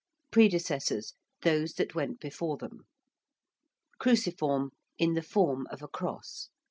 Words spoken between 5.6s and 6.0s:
of a